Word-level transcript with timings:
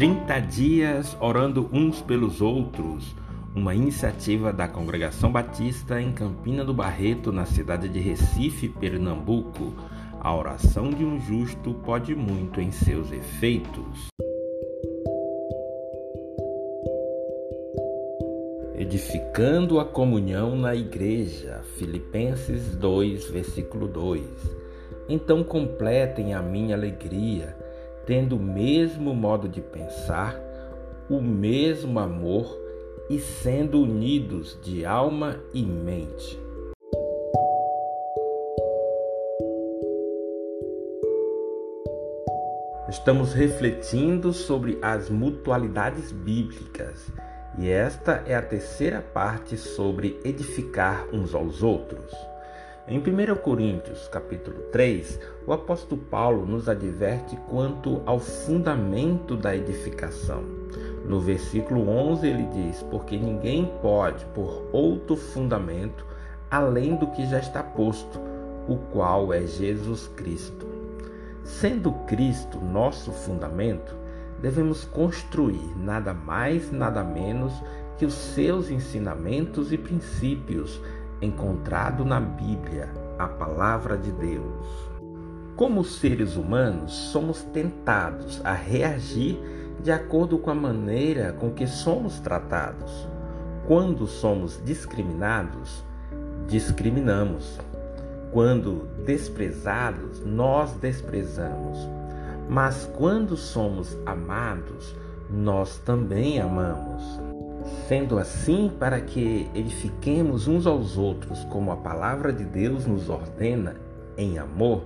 30 0.00 0.40
dias 0.40 1.14
orando 1.20 1.68
uns 1.70 2.00
pelos 2.00 2.40
outros, 2.40 3.14
uma 3.54 3.74
iniciativa 3.74 4.50
da 4.50 4.66
Congregação 4.66 5.30
Batista 5.30 6.00
em 6.00 6.10
Campina 6.10 6.64
do 6.64 6.72
Barreto, 6.72 7.30
na 7.30 7.44
cidade 7.44 7.86
de 7.86 8.00
Recife, 8.00 8.66
Pernambuco. 8.66 9.74
A 10.18 10.34
oração 10.34 10.88
de 10.88 11.04
um 11.04 11.20
justo 11.20 11.74
pode 11.84 12.14
muito 12.14 12.62
em 12.62 12.72
seus 12.72 13.12
efeitos. 13.12 14.08
Edificando 18.76 19.78
a 19.78 19.84
comunhão 19.84 20.56
na 20.56 20.74
igreja. 20.74 21.60
Filipenses 21.76 22.74
2, 22.74 23.28
versículo 23.28 23.86
2. 23.86 24.22
Então 25.10 25.44
completem 25.44 26.32
a 26.32 26.40
minha 26.40 26.74
alegria 26.74 27.59
tendo 28.10 28.34
o 28.34 28.42
mesmo 28.42 29.14
modo 29.14 29.48
de 29.48 29.60
pensar, 29.60 30.36
o 31.08 31.22
mesmo 31.22 31.96
amor 32.00 32.60
e 33.08 33.20
sendo 33.20 33.80
unidos 33.80 34.58
de 34.60 34.84
alma 34.84 35.36
e 35.54 35.62
mente. 35.62 36.36
Estamos 42.88 43.32
refletindo 43.32 44.32
sobre 44.32 44.76
as 44.82 45.08
mutualidades 45.08 46.10
bíblicas 46.10 47.06
e 47.60 47.68
esta 47.68 48.24
é 48.26 48.34
a 48.34 48.42
terceira 48.42 49.00
parte 49.00 49.56
sobre 49.56 50.18
edificar 50.24 51.06
uns 51.12 51.32
aos 51.32 51.62
outros. 51.62 52.12
Em 52.90 52.98
1 52.98 53.36
Coríntios, 53.36 54.08
capítulo 54.08 54.62
3, 54.72 55.20
o 55.46 55.52
apóstolo 55.52 56.02
Paulo 56.10 56.44
nos 56.44 56.68
adverte 56.68 57.36
quanto 57.48 58.02
ao 58.04 58.18
fundamento 58.18 59.36
da 59.36 59.54
edificação. 59.54 60.42
No 61.06 61.20
versículo 61.20 61.88
11 61.88 62.26
ele 62.26 62.48
diz: 62.52 62.82
"Porque 62.82 63.16
ninguém 63.16 63.72
pode 63.80 64.24
pôr 64.34 64.68
outro 64.72 65.14
fundamento 65.14 66.04
além 66.50 66.96
do 66.96 67.06
que 67.06 67.24
já 67.28 67.38
está 67.38 67.62
posto, 67.62 68.18
o 68.66 68.76
qual 68.92 69.32
é 69.32 69.46
Jesus 69.46 70.08
Cristo." 70.16 70.66
Sendo 71.44 71.92
Cristo 72.08 72.58
nosso 72.58 73.12
fundamento, 73.12 73.94
devemos 74.42 74.82
construir 74.82 75.78
nada 75.78 76.12
mais, 76.12 76.72
nada 76.72 77.04
menos 77.04 77.52
que 77.98 78.04
os 78.04 78.14
seus 78.14 78.68
ensinamentos 78.68 79.72
e 79.72 79.78
princípios 79.78 80.80
encontrado 81.20 82.04
na 82.04 82.20
Bíblia, 82.20 82.88
a 83.18 83.26
palavra 83.26 83.96
de 83.96 84.10
Deus. 84.12 84.90
Como 85.56 85.84
seres 85.84 86.36
humanos, 86.36 86.92
somos 86.92 87.42
tentados 87.42 88.40
a 88.44 88.52
reagir 88.52 89.38
de 89.82 89.92
acordo 89.92 90.38
com 90.38 90.50
a 90.50 90.54
maneira 90.54 91.32
com 91.32 91.50
que 91.50 91.66
somos 91.66 92.18
tratados. 92.20 93.06
Quando 93.66 94.06
somos 94.06 94.60
discriminados, 94.64 95.84
discriminamos. 96.48 97.58
Quando 98.32 98.88
desprezados, 99.04 100.24
nós 100.24 100.72
desprezamos. 100.74 101.78
Mas 102.48 102.90
quando 102.96 103.36
somos 103.36 103.96
amados, 104.06 104.96
nós 105.30 105.78
também 105.78 106.40
amamos. 106.40 107.29
Sendo 107.86 108.18
assim, 108.18 108.70
para 108.78 109.00
que 109.00 109.50
edifiquemos 109.54 110.46
uns 110.46 110.66
aos 110.66 110.96
outros, 110.96 111.44
como 111.44 111.72
a 111.72 111.76
palavra 111.76 112.32
de 112.32 112.44
Deus 112.44 112.86
nos 112.86 113.08
ordena, 113.08 113.76
em 114.16 114.38
amor, 114.38 114.84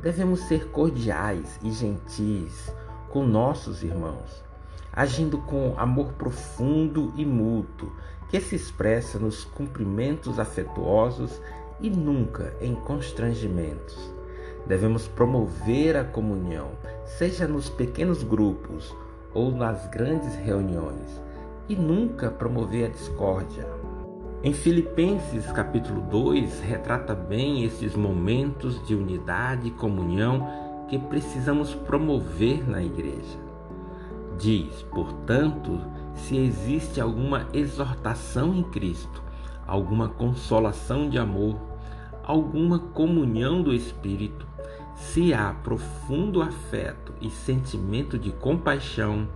devemos 0.00 0.40
ser 0.48 0.68
cordiais 0.68 1.58
e 1.62 1.70
gentis 1.70 2.72
com 3.10 3.22
nossos 3.24 3.82
irmãos, 3.82 4.42
agindo 4.92 5.38
com 5.38 5.74
amor 5.76 6.12
profundo 6.14 7.12
e 7.16 7.26
mútuo, 7.26 7.92
que 8.30 8.40
se 8.40 8.56
expressa 8.56 9.18
nos 9.18 9.44
cumprimentos 9.44 10.38
afetuosos 10.38 11.40
e 11.80 11.90
nunca 11.90 12.54
em 12.60 12.74
constrangimentos. 12.74 14.10
Devemos 14.66 15.06
promover 15.06 15.96
a 15.96 16.04
comunhão, 16.04 16.70
seja 17.04 17.46
nos 17.46 17.68
pequenos 17.68 18.22
grupos 18.22 18.94
ou 19.34 19.50
nas 19.50 19.86
grandes 19.88 20.34
reuniões 20.34 21.27
e 21.68 21.76
nunca 21.76 22.30
promover 22.30 22.86
a 22.86 22.88
discórdia. 22.88 23.66
Em 24.42 24.52
Filipenses 24.52 25.50
capítulo 25.52 26.00
2 26.00 26.60
retrata 26.60 27.14
bem 27.14 27.64
esses 27.64 27.94
momentos 27.94 28.86
de 28.86 28.94
unidade 28.94 29.68
e 29.68 29.72
comunhão 29.72 30.86
que 30.88 30.98
precisamos 30.98 31.74
promover 31.74 32.68
na 32.68 32.82
igreja. 32.82 33.38
Diz, 34.38 34.82
portanto, 34.90 35.80
se 36.14 36.36
existe 36.36 37.00
alguma 37.00 37.48
exortação 37.52 38.54
em 38.54 38.62
Cristo, 38.62 39.22
alguma 39.66 40.08
consolação 40.08 41.10
de 41.10 41.18
amor, 41.18 41.56
alguma 42.22 42.78
comunhão 42.78 43.60
do 43.60 43.74
Espírito, 43.74 44.46
se 44.94 45.34
há 45.34 45.52
profundo 45.52 46.40
afeto 46.40 47.12
e 47.20 47.28
sentimento 47.28 48.18
de 48.18 48.30
compaixão, 48.30 49.28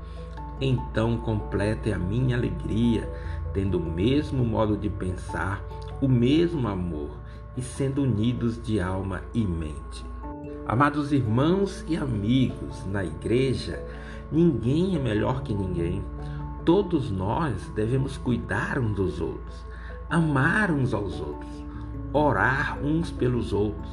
então 0.61 1.17
complete 1.19 1.93
a 1.93 1.99
minha 1.99 2.37
alegria, 2.37 3.11
tendo 3.53 3.79
o 3.79 3.85
mesmo 3.85 4.45
modo 4.45 4.77
de 4.77 4.89
pensar, 4.89 5.63
o 6.01 6.09
mesmo 6.09 6.69
amor 6.69 7.11
e 7.57 7.63
sendo 7.63 8.03
unidos 8.03 8.61
de 8.63 8.81
alma 8.81 9.23
e 9.35 9.45
mente. 9.45 10.05
Amados 10.67 11.13
irmãos 11.13 11.85
e 11.89 11.97
amigos, 11.97 12.87
na 12.87 13.05
igreja, 13.05 13.83
ninguém 14.31 14.97
é 14.97 14.99
melhor 14.99 15.43
que 15.43 15.53
ninguém. 15.53 16.03
Todos 16.65 17.11
nós 17.11 17.71
devemos 17.75 18.17
cuidar 18.17 18.79
uns 18.79 18.95
dos 18.95 19.21
outros, 19.21 19.67
amar 20.09 20.71
uns 20.71 20.95
aos 20.95 21.21
outros, 21.21 21.51
orar 22.13 22.79
uns 22.83 23.11
pelos 23.11 23.53
outros, 23.53 23.91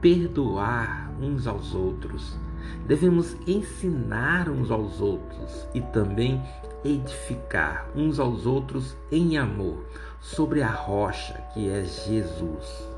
perdoar 0.00 1.10
uns 1.20 1.46
aos 1.46 1.74
outros 1.74 2.38
Devemos 2.86 3.36
ensinar 3.46 4.48
uns 4.48 4.70
aos 4.70 5.00
outros 5.00 5.66
e 5.74 5.80
também 5.80 6.42
edificar 6.84 7.88
uns 7.96 8.20
aos 8.20 8.46
outros 8.46 8.96
em 9.10 9.36
amor 9.36 9.84
sobre 10.20 10.62
a 10.62 10.70
rocha 10.70 11.34
que 11.52 11.68
é 11.68 11.84
Jesus. 11.84 12.88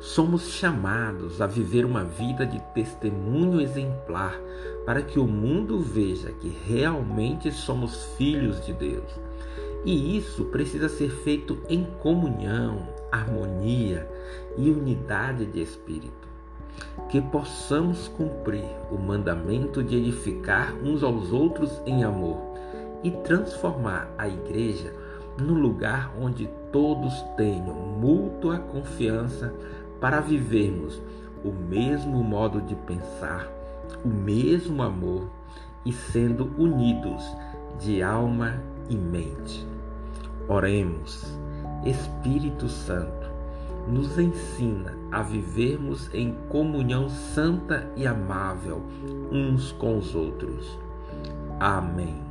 Somos 0.00 0.50
chamados 0.50 1.40
a 1.40 1.46
viver 1.46 1.84
uma 1.84 2.04
vida 2.04 2.46
de 2.46 2.60
testemunho 2.72 3.60
exemplar 3.60 4.38
para 4.86 5.02
que 5.02 5.18
o 5.18 5.26
mundo 5.26 5.80
veja 5.80 6.32
que 6.32 6.56
realmente 6.66 7.50
somos 7.50 8.04
filhos 8.16 8.64
de 8.64 8.72
Deus. 8.72 9.10
E 9.84 10.16
isso 10.16 10.44
precisa 10.46 10.88
ser 10.88 11.10
feito 11.10 11.58
em 11.68 11.84
comunhão, 12.00 12.88
harmonia 13.10 14.08
e 14.56 14.70
unidade 14.70 15.46
de 15.46 15.62
espírito 15.62 16.17
que 17.08 17.20
possamos 17.20 18.08
cumprir 18.08 18.68
o 18.90 18.98
mandamento 18.98 19.82
de 19.82 19.96
edificar 19.96 20.74
uns 20.82 21.02
aos 21.02 21.32
outros 21.32 21.80
em 21.86 22.04
amor 22.04 22.36
e 23.02 23.10
transformar 23.10 24.08
a 24.18 24.28
igreja 24.28 24.92
no 25.40 25.54
lugar 25.54 26.12
onde 26.20 26.48
todos 26.72 27.22
tenham 27.36 27.74
mútua 27.74 28.58
confiança 28.58 29.54
para 30.00 30.20
vivermos 30.20 31.00
o 31.44 31.52
mesmo 31.52 32.22
modo 32.22 32.60
de 32.60 32.74
pensar, 32.74 33.48
o 34.04 34.08
mesmo 34.08 34.82
amor 34.82 35.30
e 35.84 35.92
sendo 35.92 36.52
unidos 36.58 37.24
de 37.78 38.02
alma 38.02 38.60
e 38.90 38.96
mente. 38.96 39.66
Oremos, 40.48 41.38
Espírito 41.84 42.68
Santo 42.68 43.17
nos 43.88 44.18
ensina 44.18 44.94
a 45.10 45.22
vivermos 45.22 46.12
em 46.12 46.34
comunhão 46.48 47.08
santa 47.08 47.90
e 47.96 48.06
amável 48.06 48.82
uns 49.32 49.72
com 49.72 49.98
os 49.98 50.14
outros. 50.14 50.78
Amém. 51.58 52.28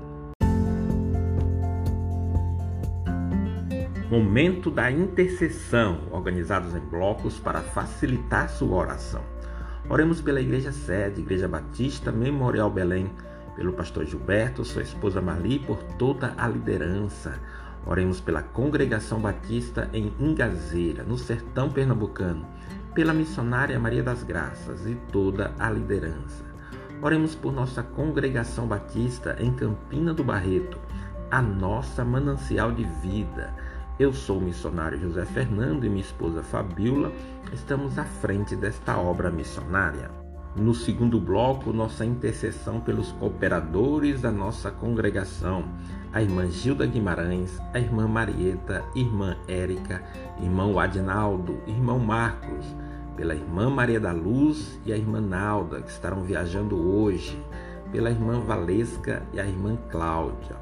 Momento 4.09 4.71
da 4.71 4.89
intercessão, 4.89 5.99
organizados 6.11 6.73
em 6.73 6.79
blocos 6.79 7.39
para 7.39 7.59
facilitar 7.59 8.49
sua 8.49 8.77
oração. 8.77 9.21
Oremos 9.89 10.21
pela 10.21 10.39
Igreja 10.39 10.71
Sede, 10.71 11.21
Igreja 11.21 11.47
Batista 11.47 12.11
Memorial 12.11 12.69
Belém, 12.69 13.11
pelo 13.55 13.73
pastor 13.73 14.05
Gilberto, 14.05 14.63
sua 14.63 14.83
esposa 14.83 15.21
Marli, 15.21 15.59
por 15.59 15.83
toda 15.97 16.33
a 16.37 16.47
liderança. 16.47 17.39
Oremos 17.87 18.19
pela 18.19 18.43
Congregação 18.43 19.21
Batista 19.21 19.89
em 19.93 20.13
Ingazeira, 20.19 21.03
no 21.03 21.17
sertão 21.17 21.69
pernambucano, 21.69 22.45
pela 22.93 23.13
missionária 23.13 23.79
Maria 23.79 24.03
das 24.03 24.23
Graças 24.23 24.85
e 24.85 24.95
toda 25.09 25.53
a 25.57 25.69
liderança. 25.69 26.43
Oremos 27.01 27.33
por 27.33 27.53
nossa 27.53 27.81
Congregação 27.81 28.67
Batista 28.67 29.37
em 29.39 29.53
Campina 29.53 30.13
do 30.13 30.23
Barreto, 30.23 30.77
a 31.31 31.41
nossa 31.41 32.03
manancial 32.03 32.73
de 32.73 32.83
vida. 33.01 33.53
Eu 33.97 34.11
sou 34.11 34.39
o 34.39 34.41
missionário 34.41 34.99
José 34.99 35.23
Fernando 35.25 35.85
e 35.85 35.89
minha 35.89 36.01
esposa 36.01 36.43
Fabiola 36.43 37.11
estamos 37.53 37.97
à 37.97 38.03
frente 38.03 38.55
desta 38.55 38.97
obra 38.97 39.31
missionária. 39.31 40.26
No 40.55 40.73
segundo 40.73 41.19
bloco, 41.19 41.71
nossa 41.71 42.03
intercessão 42.03 42.79
pelos 42.79 43.11
cooperadores 43.13 44.21
da 44.21 44.31
nossa 44.31 44.71
congregação, 44.71 45.65
a 46.11 46.21
irmã 46.21 46.49
Gilda 46.49 46.85
Guimarães, 46.85 47.59
a 47.73 47.79
irmã 47.79 48.07
Marieta, 48.07 48.83
irmã 48.95 49.37
Érica, 49.47 50.03
irmão 50.41 50.79
Adinaldo, 50.79 51.59
irmão 51.67 51.99
Marcos, 51.99 52.65
pela 53.15 53.35
irmã 53.35 53.69
Maria 53.69 53.99
da 53.99 54.11
Luz 54.11 54.79
e 54.83 54.91
a 54.91 54.97
irmã 54.97 55.21
Nalda, 55.21 55.81
que 55.81 55.91
estarão 55.91 56.23
viajando 56.23 56.75
hoje, 56.75 57.39
pela 57.91 58.09
irmã 58.09 58.39
Valesca 58.39 59.23
e 59.33 59.39
a 59.39 59.45
irmã 59.45 59.77
Cláudia. 59.89 60.55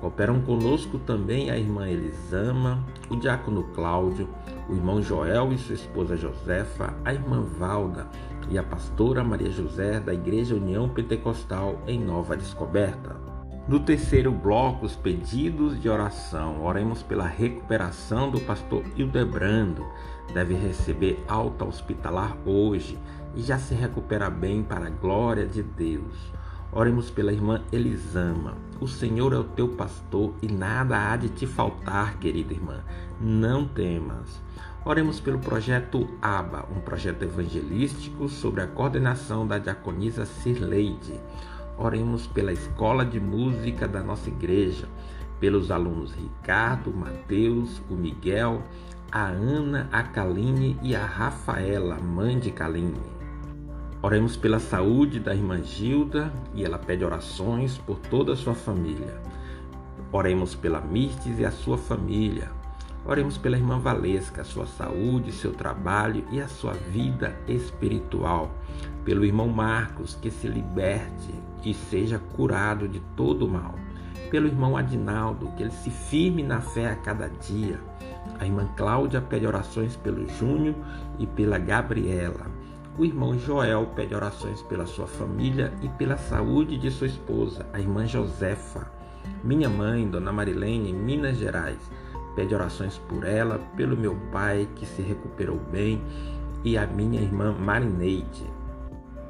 Cooperam 0.00 0.40
conosco 0.40 0.98
também 0.98 1.50
a 1.50 1.58
irmã 1.58 1.88
Elisama, 1.88 2.82
o 3.08 3.16
diácono 3.16 3.64
Cláudio, 3.74 4.28
o 4.68 4.74
irmão 4.74 5.02
Joel 5.02 5.52
e 5.52 5.58
sua 5.58 5.74
esposa 5.74 6.16
Josefa, 6.16 6.94
a 7.04 7.12
irmã 7.12 7.42
Valda 7.42 8.06
e 8.48 8.56
a 8.56 8.62
pastora 8.62 9.22
Maria 9.22 9.50
José 9.50 10.00
da 10.00 10.14
Igreja 10.14 10.54
União 10.54 10.88
Pentecostal 10.88 11.82
em 11.86 11.98
Nova 11.98 12.36
Descoberta. 12.36 13.16
No 13.68 13.78
terceiro 13.78 14.32
bloco, 14.32 14.86
os 14.86 14.96
pedidos 14.96 15.80
de 15.80 15.88
oração. 15.88 16.64
Oremos 16.64 17.02
pela 17.02 17.26
recuperação 17.26 18.30
do 18.30 18.40
pastor 18.40 18.82
Hildebrando. 18.96 19.86
Deve 20.32 20.54
receber 20.54 21.22
alta 21.28 21.64
hospitalar 21.64 22.36
hoje 22.44 22.98
e 23.36 23.42
já 23.42 23.58
se 23.58 23.74
recupera 23.74 24.28
bem 24.28 24.62
para 24.62 24.86
a 24.86 24.90
glória 24.90 25.46
de 25.46 25.62
Deus. 25.62 26.32
Oremos 26.72 27.10
pela 27.10 27.32
irmã 27.32 27.62
Elisama. 27.72 28.56
O 28.80 28.88
Senhor 28.88 29.32
é 29.32 29.36
o 29.36 29.44
teu 29.44 29.68
pastor 29.68 30.34
e 30.40 30.46
nada 30.46 31.10
há 31.12 31.16
de 31.16 31.28
te 31.28 31.46
faltar, 31.46 32.16
querida 32.18 32.52
irmã. 32.52 32.80
Não 33.20 33.66
temas. 33.66 34.40
Oremos 34.82 35.20
pelo 35.20 35.38
projeto 35.38 36.08
ABA, 36.22 36.66
um 36.74 36.80
projeto 36.80 37.22
evangelístico 37.22 38.30
sobre 38.30 38.62
a 38.62 38.66
coordenação 38.66 39.46
da 39.46 39.58
diaconisa 39.58 40.24
Cirleide. 40.24 41.20
Oremos 41.76 42.26
pela 42.26 42.50
escola 42.50 43.04
de 43.04 43.20
música 43.20 43.86
da 43.86 44.02
nossa 44.02 44.30
igreja, 44.30 44.88
pelos 45.38 45.70
alunos 45.70 46.12
Ricardo, 46.12 46.90
Mateus, 46.94 47.82
o 47.90 47.94
Miguel, 47.94 48.62
a 49.12 49.26
Ana, 49.26 49.86
a 49.92 50.02
Kaline 50.02 50.78
e 50.82 50.96
a 50.96 51.04
Rafaela, 51.04 51.96
mãe 52.00 52.38
de 52.38 52.50
Kaline. 52.50 53.20
Oremos 54.00 54.34
pela 54.34 54.58
saúde 54.58 55.20
da 55.20 55.34
irmã 55.34 55.62
Gilda 55.62 56.32
e 56.54 56.64
ela 56.64 56.78
pede 56.78 57.04
orações 57.04 57.76
por 57.76 57.98
toda 57.98 58.32
a 58.32 58.36
sua 58.36 58.54
família. 58.54 59.20
Oremos 60.10 60.54
pela 60.54 60.80
Mirtes 60.80 61.38
e 61.38 61.44
a 61.44 61.50
sua 61.50 61.76
família. 61.76 62.59
Oremos 63.04 63.38
pela 63.38 63.56
irmã 63.56 63.78
Valesca, 63.78 64.44
sua 64.44 64.66
saúde, 64.66 65.32
seu 65.32 65.52
trabalho 65.52 66.24
e 66.30 66.40
a 66.40 66.48
sua 66.48 66.74
vida 66.74 67.34
espiritual. 67.48 68.50
Pelo 69.04 69.24
irmão 69.24 69.48
Marcos, 69.48 70.14
que 70.14 70.30
se 70.30 70.46
liberte 70.46 71.34
e 71.64 71.72
seja 71.72 72.18
curado 72.18 72.86
de 72.86 73.00
todo 73.16 73.46
o 73.46 73.50
mal. 73.50 73.74
Pelo 74.30 74.46
irmão 74.46 74.76
Adinaldo, 74.76 75.50
que 75.56 75.62
ele 75.62 75.72
se 75.72 75.90
firme 75.90 76.42
na 76.42 76.60
fé 76.60 76.90
a 76.90 76.96
cada 76.96 77.28
dia. 77.28 77.80
A 78.38 78.46
irmã 78.46 78.68
Cláudia 78.76 79.20
pede 79.20 79.46
orações 79.46 79.96
pelo 79.96 80.28
Júnior 80.28 80.74
e 81.18 81.26
pela 81.26 81.58
Gabriela. 81.58 82.46
O 82.98 83.04
irmão 83.04 83.38
Joel 83.38 83.86
pede 83.96 84.14
orações 84.14 84.62
pela 84.62 84.84
sua 84.84 85.06
família 85.06 85.72
e 85.82 85.88
pela 85.88 86.16
saúde 86.16 86.76
de 86.76 86.90
sua 86.90 87.06
esposa, 87.06 87.66
a 87.72 87.80
irmã 87.80 88.06
Josefa. 88.06 88.90
Minha 89.42 89.68
mãe, 89.68 90.08
Dona 90.08 90.32
Marilene, 90.32 90.90
em 90.90 90.94
Minas 90.94 91.38
Gerais, 91.38 91.78
pede 92.34 92.54
orações 92.54 92.98
por 92.98 93.24
ela, 93.24 93.58
pelo 93.76 93.96
meu 93.96 94.16
pai 94.32 94.68
que 94.76 94.86
se 94.86 95.02
recuperou 95.02 95.58
bem 95.70 96.02
e 96.64 96.76
a 96.76 96.86
minha 96.86 97.20
irmã 97.20 97.52
Marineide. 97.52 98.46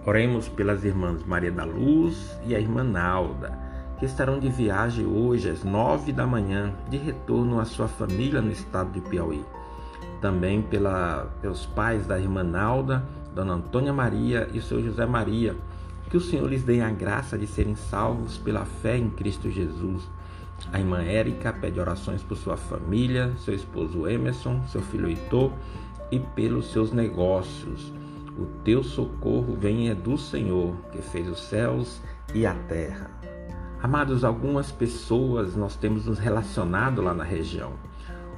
Oremos 0.06 0.48
pelas 0.48 0.84
irmãs 0.84 1.22
Maria 1.24 1.52
da 1.52 1.64
Luz 1.64 2.38
e 2.46 2.54
a 2.54 2.58
irmã 2.58 2.82
Nalda, 2.82 3.58
que 3.98 4.06
estarão 4.06 4.38
de 4.38 4.48
viagem 4.48 5.06
hoje 5.06 5.50
às 5.50 5.62
nove 5.62 6.12
da 6.12 6.26
manhã, 6.26 6.72
de 6.88 6.96
retorno 6.96 7.60
à 7.60 7.64
sua 7.64 7.86
família 7.86 8.40
no 8.40 8.50
estado 8.50 8.90
de 8.92 9.00
Piauí. 9.00 9.44
Também 10.20 10.62
pela, 10.62 11.30
pelos 11.40 11.66
pais 11.66 12.06
da 12.06 12.18
irmã 12.18 12.42
Nalda 12.42 13.04
Dona 13.34 13.54
Antônia 13.54 13.92
Maria 13.92 14.48
e 14.52 14.60
seu 14.60 14.82
José 14.82 15.06
Maria, 15.06 15.56
que 16.08 16.16
o 16.16 16.20
Senhor 16.20 16.48
lhes 16.48 16.64
dê 16.64 16.80
a 16.80 16.90
graça 16.90 17.38
de 17.38 17.46
serem 17.46 17.76
salvos 17.76 18.36
pela 18.38 18.64
fé 18.64 18.96
em 18.96 19.08
Cristo 19.08 19.50
Jesus. 19.50 20.08
A 20.72 20.78
irmã 20.78 21.02
Érica 21.02 21.52
pede 21.52 21.80
orações 21.80 22.22
por 22.22 22.36
sua 22.36 22.56
família, 22.56 23.32
seu 23.38 23.54
esposo 23.54 24.06
Emerson, 24.06 24.62
seu 24.68 24.80
filho 24.80 25.08
Heitor 25.08 25.52
e 26.10 26.18
pelos 26.20 26.70
seus 26.70 26.92
negócios. 26.92 27.92
O 28.38 28.46
teu 28.64 28.82
socorro 28.82 29.56
vem 29.58 29.88
é 29.90 29.94
do 29.94 30.16
Senhor, 30.16 30.74
que 30.92 31.02
fez 31.02 31.28
os 31.28 31.40
céus 31.40 32.00
e 32.34 32.46
a 32.46 32.54
terra. 32.54 33.10
Amados, 33.82 34.24
algumas 34.24 34.70
pessoas 34.70 35.56
nós 35.56 35.74
temos 35.74 36.06
nos 36.06 36.18
relacionado 36.18 37.02
lá 37.02 37.14
na 37.14 37.24
região. 37.24 37.72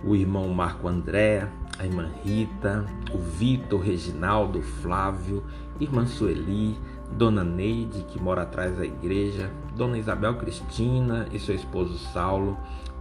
O 0.04 0.16
irmão 0.16 0.48
Marco 0.48 0.88
André, 0.88 1.48
a 1.78 1.84
irmã 1.84 2.10
Rita, 2.24 2.86
o 3.12 3.18
Vitor, 3.18 3.80
Reginaldo, 3.80 4.62
Flávio, 4.62 5.44
irmã 5.80 6.06
Sueli, 6.06 6.78
Dona 7.16 7.44
Neide, 7.44 8.04
que 8.04 8.20
mora 8.20 8.42
atrás 8.42 8.76
da 8.76 8.84
igreja, 8.84 9.50
Dona 9.76 9.98
Isabel 9.98 10.34
Cristina 10.36 11.28
e 11.32 11.38
seu 11.38 11.54
esposo 11.54 11.98
Saulo, 11.98 12.56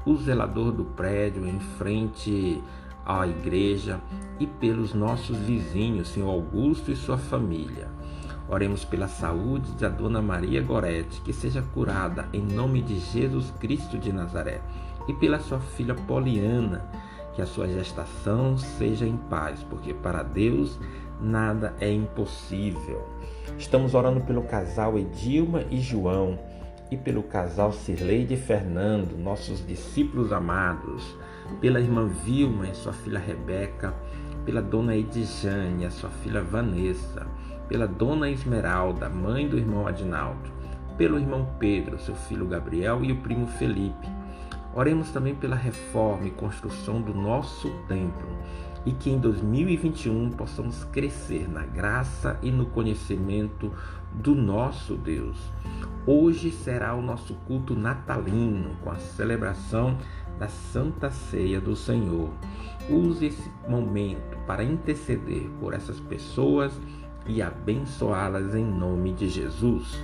o 0.05 0.15
zelador 0.17 0.71
do 0.71 0.83
prédio 0.83 1.47
em 1.47 1.59
frente 1.59 2.61
à 3.05 3.25
igreja 3.25 4.01
e 4.39 4.45
pelos 4.45 4.93
nossos 4.93 5.37
vizinhos, 5.37 6.09
Senhor 6.09 6.29
Augusto 6.29 6.91
e 6.91 6.95
sua 6.95 7.17
família. 7.17 7.87
Oremos 8.49 8.83
pela 8.83 9.07
saúde 9.07 9.71
da 9.73 9.87
Dona 9.87 10.21
Maria 10.21 10.61
Gorete, 10.61 11.21
que 11.21 11.31
seja 11.31 11.61
curada 11.73 12.27
em 12.33 12.41
nome 12.41 12.81
de 12.81 12.99
Jesus 12.99 13.51
Cristo 13.59 13.97
de 13.97 14.11
Nazaré, 14.11 14.61
e 15.07 15.13
pela 15.13 15.39
sua 15.39 15.59
filha 15.59 15.95
Poliana, 15.95 16.85
que 17.33 17.41
a 17.41 17.45
sua 17.45 17.67
gestação 17.67 18.57
seja 18.57 19.07
em 19.07 19.15
paz, 19.15 19.65
porque 19.69 19.93
para 19.93 20.21
Deus 20.21 20.77
nada 21.21 21.73
é 21.79 21.91
impossível. 21.91 23.07
Estamos 23.57 23.93
orando 23.93 24.21
pelo 24.21 24.43
casal 24.43 24.97
Edilma 24.97 25.63
e 25.69 25.79
João 25.79 26.39
e 26.89 26.97
pelo 26.97 27.23
casal 27.23 27.71
Cirleide 27.71 28.33
e 28.33 28.37
Fernando, 28.37 29.17
nossos 29.17 29.65
discípulos 29.65 30.33
amados, 30.33 31.15
pela 31.61 31.79
irmã 31.79 32.07
Vilma 32.07 32.67
e 32.67 32.75
sua 32.75 32.91
filha 32.91 33.19
Rebeca, 33.19 33.93
pela 34.45 34.61
dona 34.61 34.95
Edjane 34.95 35.83
e 35.83 35.85
a 35.85 35.91
sua 35.91 36.09
filha 36.09 36.41
Vanessa, 36.41 37.25
pela 37.69 37.87
dona 37.87 38.29
Esmeralda, 38.29 39.07
mãe 39.07 39.47
do 39.47 39.57
irmão 39.57 39.87
Adinaldo, 39.87 40.51
pelo 40.97 41.17
irmão 41.17 41.47
Pedro, 41.57 41.97
seu 41.97 42.15
filho 42.15 42.45
Gabriel 42.45 43.05
e 43.05 43.11
o 43.11 43.21
primo 43.21 43.47
Felipe, 43.47 44.07
Oremos 44.73 45.09
também 45.09 45.35
pela 45.35 45.55
reforma 45.55 46.27
e 46.27 46.31
construção 46.31 47.01
do 47.01 47.13
nosso 47.13 47.69
templo 47.87 48.27
e 48.85 48.91
que 48.91 49.09
em 49.09 49.19
2021 49.19 50.31
possamos 50.31 50.83
crescer 50.85 51.47
na 51.49 51.65
graça 51.65 52.39
e 52.41 52.49
no 52.49 52.65
conhecimento 52.65 53.71
do 54.13 54.33
nosso 54.33 54.95
Deus. 54.95 55.37
Hoje 56.05 56.51
será 56.51 56.95
o 56.95 57.01
nosso 57.01 57.35
culto 57.47 57.75
natalino 57.75 58.75
com 58.83 58.89
a 58.89 58.95
celebração 58.95 59.97
da 60.39 60.47
Santa 60.47 61.11
Ceia 61.11 61.61
do 61.61 61.75
Senhor. 61.75 62.31
Use 62.89 63.27
esse 63.27 63.51
momento 63.67 64.37
para 64.47 64.63
interceder 64.63 65.47
por 65.59 65.73
essas 65.73 65.99
pessoas 65.99 66.73
e 67.27 67.41
abençoá-las 67.41 68.55
em 68.55 68.65
nome 68.65 69.13
de 69.13 69.29
Jesus. 69.29 70.01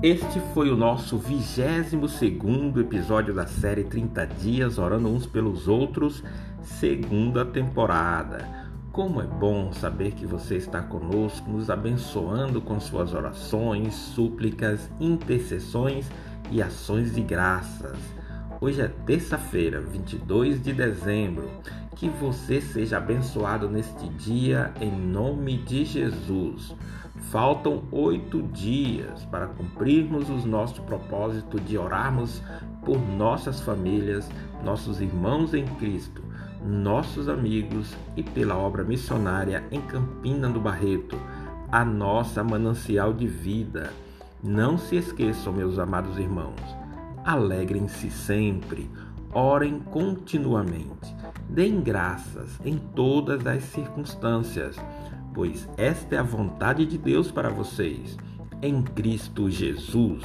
Este 0.00 0.38
foi 0.54 0.70
o 0.70 0.76
nosso 0.76 1.18
22 1.18 2.12
segundo 2.12 2.80
episódio 2.80 3.34
da 3.34 3.48
série 3.48 3.82
30 3.82 4.26
Dias 4.26 4.78
Orando 4.78 5.08
Uns 5.08 5.26
Pelos 5.26 5.66
Outros, 5.66 6.22
segunda 6.62 7.44
temporada. 7.44 8.46
Como 8.92 9.20
é 9.20 9.26
bom 9.26 9.72
saber 9.72 10.12
que 10.12 10.24
você 10.24 10.54
está 10.54 10.80
conosco, 10.82 11.50
nos 11.50 11.68
abençoando 11.68 12.60
com 12.60 12.78
suas 12.78 13.12
orações, 13.12 13.92
súplicas, 13.92 14.88
intercessões 15.00 16.08
e 16.52 16.62
ações 16.62 17.12
de 17.12 17.20
graças. 17.20 17.98
Hoje 18.60 18.80
é 18.80 18.88
terça-feira, 19.04 19.80
22 19.80 20.62
de 20.62 20.72
dezembro. 20.72 21.50
Que 21.96 22.08
você 22.08 22.60
seja 22.60 22.98
abençoado 22.98 23.68
neste 23.68 24.08
dia, 24.10 24.72
em 24.80 24.92
nome 24.92 25.56
de 25.58 25.84
Jesus. 25.84 26.72
Faltam 27.20 27.82
oito 27.92 28.42
dias 28.42 29.24
para 29.26 29.48
cumprirmos 29.48 30.30
o 30.30 30.46
nosso 30.46 30.82
propósito 30.82 31.60
de 31.60 31.76
orarmos 31.76 32.42
por 32.84 32.98
nossas 32.98 33.60
famílias, 33.60 34.30
nossos 34.64 35.00
irmãos 35.00 35.52
em 35.52 35.66
Cristo, 35.66 36.22
nossos 36.64 37.28
amigos 37.28 37.94
e 38.16 38.22
pela 38.22 38.56
obra 38.56 38.82
missionária 38.82 39.62
em 39.70 39.80
Campina 39.82 40.48
do 40.48 40.58
Barreto, 40.58 41.18
a 41.70 41.84
nossa 41.84 42.42
manancial 42.42 43.12
de 43.12 43.26
vida. 43.26 43.92
Não 44.42 44.78
se 44.78 44.96
esqueçam, 44.96 45.52
meus 45.52 45.78
amados 45.78 46.16
irmãos, 46.18 46.60
alegrem-se 47.24 48.10
sempre, 48.10 48.90
orem 49.34 49.80
continuamente. 49.80 51.14
Deem 51.48 51.80
graças 51.80 52.58
em 52.64 52.78
todas 52.78 53.46
as 53.46 53.64
circunstâncias, 53.64 54.76
pois 55.38 55.68
esta 55.76 56.16
é 56.16 56.18
a 56.18 56.22
vontade 56.24 56.84
de 56.84 56.98
Deus 56.98 57.30
para 57.30 57.48
vocês, 57.48 58.16
em 58.60 58.82
Cristo 58.82 59.48
Jesus. 59.48 60.24